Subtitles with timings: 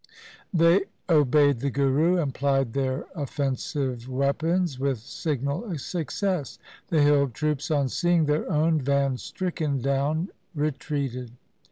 [0.51, 6.57] They obeyed the Guru, and plied their offensive weapons with signal success.
[6.87, 11.33] The hill troops on seeing their own van stricken down retreated.